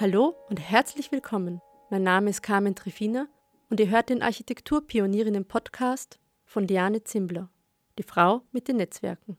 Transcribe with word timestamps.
Hallo 0.00 0.36
und 0.48 0.60
herzlich 0.60 1.10
willkommen. 1.10 1.60
Mein 1.90 2.04
Name 2.04 2.30
ist 2.30 2.40
Carmen 2.40 2.76
Trifina 2.76 3.26
und 3.68 3.80
ihr 3.80 3.90
hört 3.90 4.10
den 4.10 4.22
Architekturpionierinnen-Podcast 4.22 6.20
von 6.44 6.68
Liane 6.68 7.02
Zimbler, 7.02 7.50
die 7.98 8.04
Frau 8.04 8.42
mit 8.52 8.68
den 8.68 8.76
Netzwerken. 8.76 9.36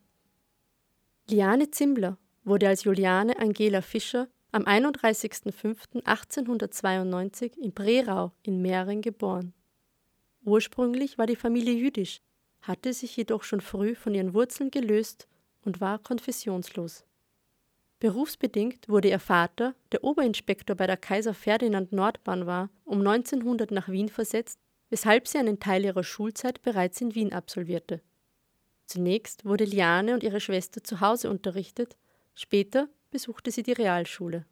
Liane 1.30 1.72
Zimbler 1.72 2.18
wurde 2.44 2.68
als 2.68 2.84
Juliane 2.84 3.40
Angela 3.40 3.82
Fischer 3.82 4.28
am 4.52 4.64
31.05.1892 4.64 7.58
in 7.58 7.72
Brerau 7.72 8.34
in 8.44 8.62
Mähren 8.62 9.02
geboren. 9.02 9.54
Ursprünglich 10.44 11.18
war 11.18 11.26
die 11.26 11.38
Familie 11.38 11.74
jüdisch, 11.74 12.20
hatte 12.64 12.92
sich 12.92 13.16
jedoch 13.16 13.44
schon 13.44 13.62
früh 13.62 13.96
von 13.96 14.14
ihren 14.14 14.34
Wurzeln 14.34 14.72
gelöst 14.72 15.30
und 15.64 15.80
war 15.80 16.00
konfessionslos. 16.00 17.06
Berufsbedingt 18.00 18.88
wurde 18.88 19.10
ihr 19.10 19.20
Vater, 19.20 19.76
der 19.92 20.06
Oberinspektor 20.06 20.76
bei 20.78 20.88
der 20.88 20.96
Kaiser 20.96 21.34
Ferdinand 21.34 21.92
Nordbahn 21.92 22.46
war, 22.46 22.70
um 22.86 23.06
1900 23.06 23.72
nach 23.72 23.90
Wien 23.90 24.08
versetzt, 24.08 24.60
weshalb 24.90 25.28
sie 25.28 25.38
einen 25.38 25.60
Teil 25.60 25.84
ihrer 25.84 26.04
Schulzeit 26.04 26.62
bereits 26.62 27.02
in 27.02 27.14
Wien 27.14 27.34
absolvierte. 27.34 28.02
Zunächst 28.86 29.44
wurde 29.44 29.66
Liane 29.66 30.14
und 30.14 30.24
ihre 30.24 30.40
Schwester 30.40 30.82
zu 30.82 31.02
Hause 31.02 31.30
unterrichtet, 31.30 31.98
später 32.36 32.88
besuchte 33.12 33.52
sie 33.52 33.64
die 33.64 33.74
Realschule. 33.74 34.46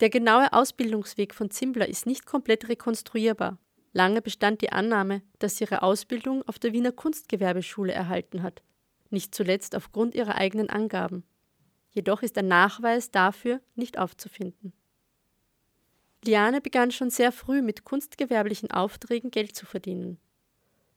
Der 0.00 0.10
genaue 0.10 0.52
Ausbildungsweg 0.52 1.32
von 1.32 1.50
Zimbler 1.50 1.88
ist 1.88 2.06
nicht 2.06 2.26
komplett 2.26 2.68
rekonstruierbar. 2.68 3.58
Lange 3.92 4.20
bestand 4.20 4.62
die 4.62 4.72
Annahme, 4.72 5.22
dass 5.38 5.56
sie 5.56 5.64
ihre 5.64 5.82
Ausbildung 5.82 6.42
auf 6.48 6.58
der 6.58 6.72
Wiener 6.72 6.92
Kunstgewerbeschule 6.92 7.92
erhalten 7.92 8.42
hat, 8.42 8.62
nicht 9.10 9.34
zuletzt 9.34 9.76
aufgrund 9.76 10.14
ihrer 10.14 10.34
eigenen 10.34 10.70
Angaben. 10.70 11.24
Jedoch 11.92 12.22
ist 12.22 12.38
ein 12.38 12.48
Nachweis 12.48 13.10
dafür 13.10 13.60
nicht 13.74 13.98
aufzufinden. 13.98 14.72
Liane 16.24 16.60
begann 16.60 16.90
schon 16.90 17.10
sehr 17.10 17.32
früh 17.32 17.62
mit 17.62 17.84
kunstgewerblichen 17.84 18.70
Aufträgen 18.70 19.30
Geld 19.30 19.56
zu 19.56 19.66
verdienen. 19.66 20.18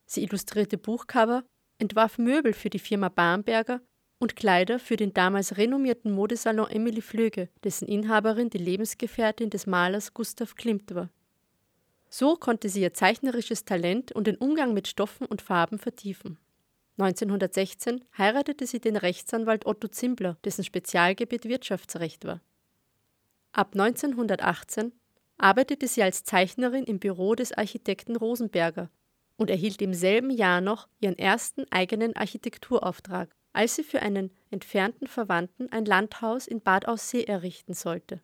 Sie 0.06 0.24
illustrierte 0.24 0.78
Buchcover, 0.78 1.44
entwarf 1.78 2.18
Möbel 2.18 2.54
für 2.54 2.70
die 2.70 2.80
Firma 2.80 3.10
Barnberger 3.10 3.82
und 4.20 4.36
Kleider 4.36 4.80
für 4.80 4.96
den 4.96 5.14
damals 5.14 5.58
renommierten 5.58 6.12
Modesalon 6.12 6.70
Emily 6.70 7.02
Flöge, 7.02 7.50
dessen 7.64 7.88
Inhaberin 7.88 8.50
die 8.50 8.58
Lebensgefährtin 8.58 9.50
des 9.50 9.66
Malers 9.66 10.14
Gustav 10.14 10.56
Klimt 10.56 10.94
war. 10.94 11.10
So 12.10 12.36
konnte 12.36 12.70
sie 12.70 12.82
ihr 12.82 12.94
zeichnerisches 12.94 13.66
Talent 13.66 14.12
und 14.12 14.28
den 14.28 14.38
Umgang 14.38 14.74
mit 14.74 14.88
Stoffen 14.88 15.26
und 15.26 15.42
Farben 15.42 15.80
vertiefen. 15.80 16.38
1916 16.98 18.04
heiratete 18.18 18.68
sie 18.68 18.80
den 18.80 18.96
Rechtsanwalt 18.96 19.66
Otto 19.66 19.88
Zimbler, 19.88 20.38
dessen 20.44 20.64
Spezialgebiet 20.64 21.46
Wirtschaftsrecht 21.46 22.26
war. 22.26 22.42
Ab 23.52 23.70
1918 23.74 24.92
arbeitete 25.38 25.88
sie 25.88 26.04
als 26.04 26.24
Zeichnerin 26.24 26.84
im 26.84 27.00
Büro 27.00 27.36
des 27.36 27.52
Architekten 27.52 28.16
Rosenberger 28.16 28.90
und 29.38 29.50
erhielt 29.50 29.82
im 29.82 29.94
selben 29.94 30.30
Jahr 30.30 30.62
noch 30.62 30.88
ihren 31.00 31.18
ersten 31.18 31.66
eigenen 31.72 32.16
Architekturauftrag, 32.16 33.36
als 33.54 33.76
sie 33.76 33.84
für 33.84 34.02
einen 34.02 34.32
entfernten 34.52 35.08
Verwandten 35.08 35.72
ein 35.72 35.86
Landhaus 35.86 36.48
in 36.48 36.62
Bad 36.62 36.88
Aussee 36.88 37.24
errichten 37.24 37.74
sollte. 37.74 38.22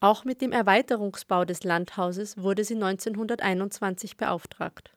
Auch 0.00 0.24
mit 0.24 0.40
dem 0.40 0.50
Erweiterungsbau 0.50 1.44
des 1.44 1.62
Landhauses 1.62 2.36
wurde 2.36 2.64
sie 2.64 2.74
1921 2.74 4.16
beauftragt. 4.16 4.92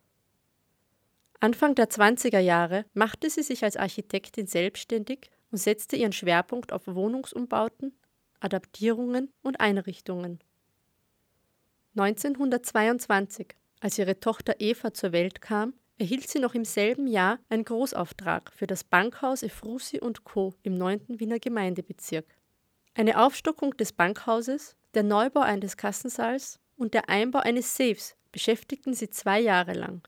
Anfang 1.46 1.76
der 1.76 1.92
20er 1.92 2.40
Jahre 2.40 2.86
machte 2.96 3.30
sie 3.30 3.44
sich 3.44 3.64
als 3.64 3.78
Architektin 3.78 4.48
selbstständig 4.48 5.30
und 5.52 5.60
setzte 5.60 5.96
ihren 5.96 6.12
Schwerpunkt 6.12 6.74
auf 6.74 6.88
Wohnungsumbauten, 6.88 7.96
Adaptierungen 8.40 9.32
und 9.44 9.60
Einrichtungen. 9.60 10.40
1922, 11.98 13.50
als 13.80 14.00
ihre 14.00 14.20
Tochter 14.20 14.56
Eva 14.58 14.92
zur 14.92 15.12
Welt 15.12 15.40
kam, 15.40 15.76
erhielt 16.00 16.28
sie 16.28 16.40
noch 16.40 16.56
im 16.56 16.66
selben 16.66 17.06
Jahr 17.06 17.38
einen 17.50 17.64
Großauftrag 17.64 18.52
für 18.52 18.66
das 18.66 18.84
Bankhaus 18.84 19.44
Efrusi 19.44 20.00
Co. 20.24 20.56
im 20.64 20.74
9. 20.74 21.20
Wiener 21.20 21.38
Gemeindebezirk. 21.38 22.26
Eine 22.96 23.24
Aufstockung 23.24 23.78
des 23.78 23.94
Bankhauses, 23.94 24.76
der 24.96 25.04
Neubau 25.04 25.42
eines 25.42 25.78
Kassensaals 25.78 26.60
und 26.76 26.96
der 26.96 27.08
Einbau 27.08 27.38
eines 27.38 27.78
Safes 27.78 28.16
beschäftigten 28.32 28.96
sie 28.96 29.12
zwei 29.12 29.40
Jahre 29.40 29.74
lang. 29.74 30.02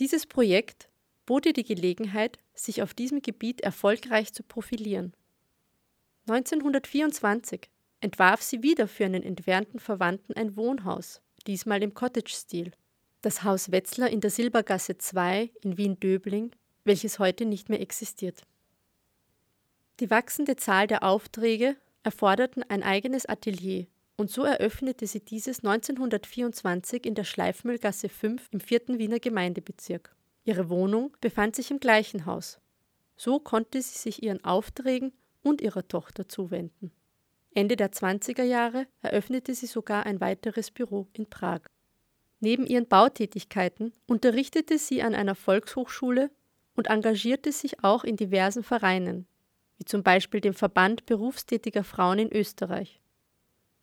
Dieses 0.00 0.26
Projekt 0.26 0.88
bot 1.24 1.46
ihr 1.46 1.52
die 1.52 1.64
Gelegenheit, 1.64 2.38
sich 2.52 2.82
auf 2.82 2.94
diesem 2.94 3.22
Gebiet 3.22 3.60
erfolgreich 3.60 4.32
zu 4.32 4.42
profilieren. 4.42 5.14
1924 6.28 7.70
entwarf 8.00 8.42
sie 8.42 8.62
wieder 8.62 8.88
für 8.88 9.04
einen 9.04 9.22
entfernten 9.22 9.78
Verwandten 9.78 10.34
ein 10.34 10.56
Wohnhaus, 10.56 11.20
diesmal 11.46 11.82
im 11.82 11.94
Cottage-Stil. 11.94 12.72
Das 13.22 13.44
Haus 13.44 13.70
Wetzler 13.70 14.10
in 14.10 14.20
der 14.20 14.30
Silbergasse 14.30 14.98
2 14.98 15.50
in 15.62 15.78
Wien-Döbling, 15.78 16.50
welches 16.84 17.18
heute 17.18 17.46
nicht 17.46 17.68
mehr 17.68 17.80
existiert. 17.80 18.42
Die 20.00 20.10
wachsende 20.10 20.56
Zahl 20.56 20.88
der 20.88 21.04
Aufträge 21.04 21.76
erforderten 22.02 22.64
ein 22.64 22.82
eigenes 22.82 23.26
Atelier 23.26 23.86
und 24.16 24.30
so 24.30 24.44
eröffnete 24.44 25.06
sie 25.06 25.20
dieses 25.20 25.58
1924 25.64 27.04
in 27.06 27.14
der 27.14 27.24
Schleifmühlgasse 27.24 28.08
5 28.08 28.48
im 28.52 28.60
4. 28.60 28.98
Wiener 28.98 29.18
Gemeindebezirk. 29.18 30.14
Ihre 30.44 30.68
Wohnung 30.68 31.16
befand 31.20 31.56
sich 31.56 31.70
im 31.70 31.80
gleichen 31.80 32.26
Haus. 32.26 32.60
So 33.16 33.38
konnte 33.40 33.80
sie 33.80 33.98
sich 33.98 34.22
ihren 34.22 34.44
Aufträgen 34.44 35.12
und 35.42 35.60
ihrer 35.60 35.86
Tochter 35.88 36.28
zuwenden. 36.28 36.92
Ende 37.54 37.76
der 37.76 37.92
20er 37.92 38.42
Jahre 38.42 38.86
eröffnete 39.00 39.54
sie 39.54 39.66
sogar 39.66 40.06
ein 40.06 40.20
weiteres 40.20 40.70
Büro 40.70 41.08
in 41.12 41.26
Prag. 41.26 41.60
Neben 42.40 42.66
ihren 42.66 42.86
Bautätigkeiten 42.86 43.92
unterrichtete 44.06 44.78
sie 44.78 45.02
an 45.02 45.14
einer 45.14 45.34
Volkshochschule 45.34 46.30
und 46.74 46.88
engagierte 46.88 47.52
sich 47.52 47.82
auch 47.84 48.04
in 48.04 48.16
diversen 48.16 48.64
Vereinen, 48.64 49.26
wie 49.78 49.84
zum 49.84 50.02
Beispiel 50.02 50.40
dem 50.40 50.54
Verband 50.54 51.06
berufstätiger 51.06 51.84
Frauen 51.84 52.18
in 52.18 52.32
Österreich. 52.32 53.00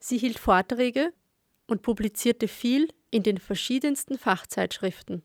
Sie 0.04 0.18
hielt 0.18 0.40
Vorträge 0.40 1.14
und 1.68 1.84
publizierte 1.84 2.48
viel 2.48 2.90
in 3.12 3.22
den 3.22 3.38
verschiedensten 3.38 4.18
Fachzeitschriften. 4.18 5.22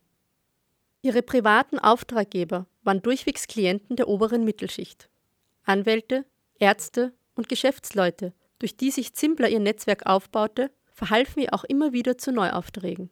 Ihre 1.01 1.23
privaten 1.23 1.79
Auftraggeber 1.79 2.67
waren 2.83 3.01
durchwegs 3.01 3.47
Klienten 3.47 3.97
der 3.97 4.07
oberen 4.07 4.45
Mittelschicht. 4.45 5.09
Anwälte, 5.65 6.27
Ärzte 6.59 7.15
und 7.35 7.49
Geschäftsleute, 7.49 8.35
durch 8.59 8.77
die 8.77 8.91
sich 8.91 9.15
Zimbler 9.15 9.49
ihr 9.49 9.61
Netzwerk 9.61 10.05
aufbaute, 10.05 10.71
verhalfen 10.93 11.41
ihr 11.41 11.55
auch 11.55 11.65
immer 11.65 11.95
wieder 11.95 12.19
zu 12.19 12.31
Neuaufträgen. 12.31 13.11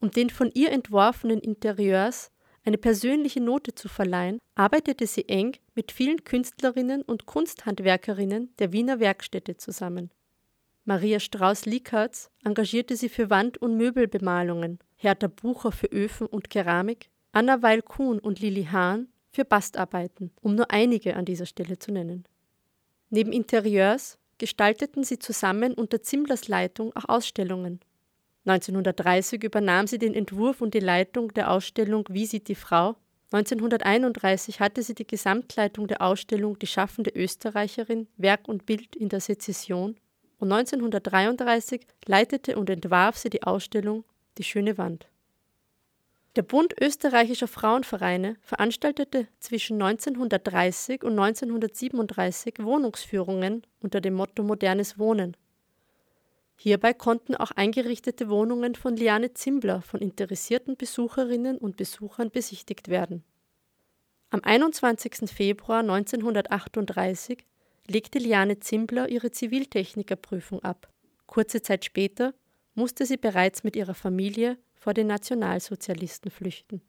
Um 0.00 0.10
den 0.10 0.28
von 0.28 0.50
ihr 0.52 0.70
entworfenen 0.70 1.40
Interieurs 1.40 2.30
eine 2.64 2.78
persönliche 2.78 3.40
Note 3.40 3.74
zu 3.74 3.88
verleihen, 3.88 4.38
arbeitete 4.54 5.06
sie 5.06 5.28
eng 5.28 5.56
mit 5.80 5.92
vielen 5.92 6.24
Künstlerinnen 6.24 7.00
und 7.00 7.24
Kunsthandwerkerinnen 7.24 8.54
der 8.58 8.70
Wiener 8.70 9.00
Werkstätte 9.00 9.56
zusammen. 9.56 10.10
Maria 10.84 11.18
Strauß-Liekertz 11.18 12.28
engagierte 12.44 12.96
sie 12.96 13.08
für 13.08 13.30
Wand- 13.30 13.56
und 13.56 13.78
Möbelbemalungen, 13.78 14.78
Hertha 14.96 15.28
Bucher 15.28 15.72
für 15.72 15.86
Öfen 15.86 16.26
und 16.26 16.50
Keramik, 16.50 17.08
Anna 17.32 17.62
Weil-Kuhn 17.62 18.18
und 18.18 18.40
Lili 18.40 18.64
Hahn 18.64 19.08
für 19.30 19.46
Bastarbeiten, 19.46 20.32
um 20.42 20.54
nur 20.54 20.70
einige 20.70 21.16
an 21.16 21.24
dieser 21.24 21.46
Stelle 21.46 21.78
zu 21.78 21.92
nennen. 21.92 22.24
Neben 23.08 23.32
Interieurs 23.32 24.18
gestalteten 24.36 25.02
sie 25.02 25.18
zusammen 25.18 25.72
unter 25.72 26.02
Zimblers 26.02 26.46
Leitung 26.46 26.94
auch 26.94 27.08
Ausstellungen. 27.08 27.80
1930 28.44 29.42
übernahm 29.42 29.86
sie 29.86 29.98
den 29.98 30.12
Entwurf 30.12 30.60
und 30.60 30.74
die 30.74 30.80
Leitung 30.80 31.32
der 31.32 31.50
Ausstellung 31.50 32.04
Wie 32.10 32.26
sieht 32.26 32.48
die 32.48 32.54
Frau? 32.54 32.96
1931 33.32 34.58
hatte 34.58 34.82
sie 34.82 34.94
die 34.94 35.06
Gesamtleitung 35.06 35.86
der 35.86 36.02
Ausstellung 36.02 36.58
Die 36.58 36.66
schaffende 36.66 37.10
Österreicherin 37.10 38.08
Werk 38.16 38.48
und 38.48 38.66
Bild 38.66 38.96
in 38.96 39.08
der 39.08 39.20
Sezession 39.20 39.96
und 40.40 40.50
1933 40.50 41.86
leitete 42.06 42.56
und 42.56 42.68
entwarf 42.70 43.16
sie 43.18 43.30
die 43.30 43.44
Ausstellung 43.44 44.04
Die 44.38 44.44
schöne 44.44 44.78
Wand. 44.78 45.06
Der 46.36 46.42
Bund 46.42 46.74
österreichischer 46.80 47.48
Frauenvereine 47.48 48.36
veranstaltete 48.40 49.26
zwischen 49.40 49.82
1930 49.82 51.02
und 51.02 51.18
1937 51.18 52.54
Wohnungsführungen 52.60 53.62
unter 53.80 54.00
dem 54.00 54.14
Motto 54.14 54.42
Modernes 54.42 54.98
Wohnen. 54.98 55.36
Hierbei 56.62 56.92
konnten 56.92 57.34
auch 57.34 57.52
eingerichtete 57.52 58.28
Wohnungen 58.28 58.74
von 58.74 58.94
Liane 58.94 59.32
Zimbler 59.32 59.80
von 59.80 59.98
interessierten 60.02 60.76
Besucherinnen 60.76 61.56
und 61.56 61.78
Besuchern 61.78 62.30
besichtigt 62.30 62.88
werden. 62.88 63.24
Am 64.28 64.44
21. 64.44 65.30
Februar 65.30 65.78
1938 65.78 67.46
legte 67.86 68.18
Liane 68.18 68.60
Zimbler 68.60 69.08
ihre 69.08 69.30
Ziviltechnikerprüfung 69.30 70.62
ab. 70.62 70.92
Kurze 71.24 71.62
Zeit 71.62 71.86
später 71.86 72.34
musste 72.74 73.06
sie 73.06 73.16
bereits 73.16 73.64
mit 73.64 73.74
ihrer 73.74 73.94
Familie 73.94 74.58
vor 74.74 74.92
den 74.92 75.06
Nationalsozialisten 75.06 76.30
flüchten. 76.30 76.82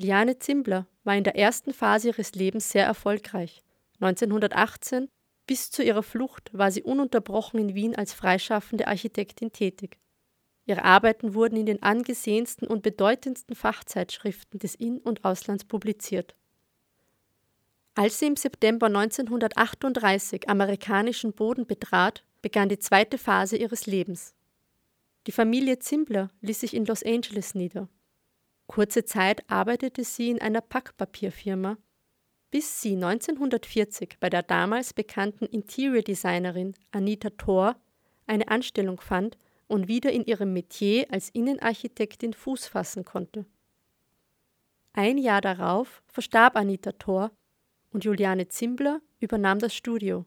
Liane 0.00 0.40
Zimbler 0.40 0.88
war 1.04 1.14
in 1.16 1.22
der 1.22 1.36
ersten 1.36 1.72
Phase 1.72 2.08
ihres 2.08 2.34
Lebens 2.34 2.70
sehr 2.70 2.86
erfolgreich. 2.86 3.62
1918 4.00 5.08
Bis 5.46 5.70
zu 5.70 5.82
ihrer 5.82 6.02
Flucht 6.02 6.50
war 6.52 6.70
sie 6.70 6.82
ununterbrochen 6.82 7.60
in 7.60 7.74
Wien 7.74 7.94
als 7.94 8.14
freischaffende 8.14 8.86
Architektin 8.86 9.52
tätig. 9.52 9.98
Ihre 10.66 10.84
Arbeiten 10.84 11.34
wurden 11.34 11.56
in 11.56 11.66
den 11.66 11.82
angesehensten 11.82 12.66
und 12.66 12.82
bedeutendsten 12.82 13.54
Fachzeitschriften 13.54 14.58
des 14.58 14.74
In- 14.74 15.00
und 15.00 15.24
Auslands 15.24 15.64
publiziert. 15.64 16.34
Als 17.94 18.18
sie 18.18 18.26
im 18.26 18.36
September 18.36 18.86
1938 18.86 20.48
amerikanischen 20.48 21.32
Boden 21.32 21.66
betrat, 21.66 22.24
begann 22.40 22.68
die 22.68 22.78
zweite 22.78 23.18
Phase 23.18 23.56
ihres 23.56 23.86
Lebens. 23.86 24.34
Die 25.26 25.32
Familie 25.32 25.78
Zimbler 25.78 26.30
ließ 26.40 26.60
sich 26.60 26.74
in 26.74 26.86
Los 26.86 27.02
Angeles 27.02 27.54
nieder. 27.54 27.88
Kurze 28.66 29.04
Zeit 29.04 29.48
arbeitete 29.48 30.04
sie 30.04 30.30
in 30.30 30.40
einer 30.40 30.60
Packpapierfirma, 30.60 31.76
bis 32.54 32.80
sie 32.80 32.94
1940 32.94 34.18
bei 34.20 34.30
der 34.30 34.44
damals 34.44 34.92
bekannten 34.92 35.44
Interior 35.46 36.02
Designerin 36.02 36.76
Anita 36.92 37.30
Thor 37.30 37.74
eine 38.28 38.46
Anstellung 38.46 39.00
fand 39.00 39.36
und 39.66 39.88
wieder 39.88 40.12
in 40.12 40.24
ihrem 40.24 40.52
Metier 40.52 41.08
als 41.10 41.30
Innenarchitektin 41.30 42.32
Fuß 42.32 42.68
fassen 42.68 43.04
konnte. 43.04 43.44
Ein 44.92 45.18
Jahr 45.18 45.40
darauf 45.40 46.04
verstarb 46.06 46.54
Anita 46.54 46.92
Thor 46.92 47.32
und 47.90 48.04
Juliane 48.04 48.46
Zimbler 48.46 49.00
übernahm 49.18 49.58
das 49.58 49.74
Studio. 49.74 50.24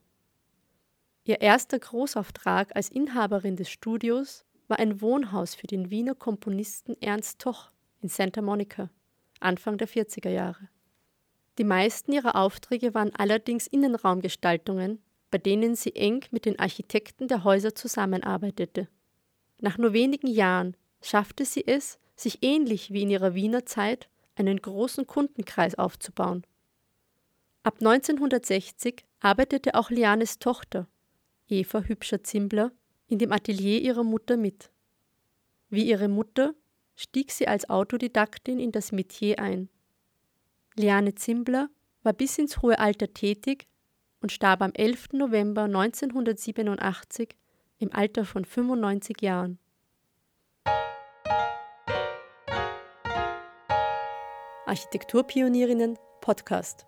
Ihr 1.24 1.40
erster 1.40 1.80
Großauftrag 1.80 2.76
als 2.76 2.90
Inhaberin 2.90 3.56
des 3.56 3.70
Studios 3.70 4.44
war 4.68 4.80
ein 4.80 5.00
Wohnhaus 5.00 5.56
für 5.56 5.68
den 5.68 5.92
Wiener 5.92 6.14
Komponisten 6.14 7.02
Ernst 7.02 7.40
Toch 7.40 7.70
in 8.02 8.10
Santa 8.10 8.42
Monica, 8.42 8.90
Anfang 9.40 9.78
der 9.78 9.88
40er 9.88 10.30
Jahre. 10.30 10.68
Die 11.58 11.64
meisten 11.64 12.12
ihrer 12.12 12.36
Aufträge 12.36 12.94
waren 12.94 13.16
allerdings 13.16 13.68
Innenraumgestaltungen, 13.68 15.02
bei 15.32 15.38
denen 15.38 15.76
sie 15.76 15.96
eng 15.96 16.24
mit 16.32 16.46
den 16.46 16.60
Architekten 16.60 17.28
der 17.28 17.44
Häuser 17.44 17.74
zusammenarbeitete. 17.74 18.88
Nach 19.60 19.78
nur 19.78 19.94
wenigen 19.94 20.28
Jahren 20.28 20.78
schaffte 21.02 21.46
sie 21.46 21.66
es, 21.66 22.00
sich 22.16 22.40
ähnlich 22.42 22.92
wie 22.92 23.04
in 23.04 23.10
ihrer 23.10 23.34
Wiener 23.34 23.66
Zeit 23.66 24.08
einen 24.36 24.62
großen 24.62 25.08
Kundenkreis 25.08 25.76
aufzubauen. 25.76 26.46
Ab 27.64 27.78
1960 27.80 29.04
arbeitete 29.20 29.76
auch 29.76 29.90
Lianes 29.90 30.40
Tochter, 30.40 30.88
Eva 31.50 31.82
Hübscher-Zimbler, 31.82 32.72
in 33.08 33.20
dem 33.20 33.32
Atelier 33.32 33.82
ihrer 33.82 34.04
Mutter 34.04 34.38
mit. 34.38 34.70
Wie 35.70 35.88
ihre 35.88 36.08
Mutter 36.08 36.54
stieg 36.96 37.32
sie 37.32 37.48
als 37.48 37.70
Autodidaktin 37.70 38.60
in 38.60 38.72
das 38.72 38.92
Metier 38.92 39.40
ein. 39.40 39.70
Liane 40.80 41.16
Zimbler 41.16 41.70
war 42.04 42.14
bis 42.14 42.38
ins 42.38 42.62
hohe 42.62 42.80
Alter 42.80 43.14
tätig 43.14 43.68
und 44.22 44.32
starb 44.32 44.62
am 44.62 44.72
11. 44.74 45.14
November 45.14 45.64
1987 45.64 47.36
im 47.80 47.94
Alter 47.94 48.26
von 48.26 48.46
95 48.46 49.22
Jahren. 49.22 49.60
Architekturpionierinnen 54.66 55.98
Podcast 56.22 56.87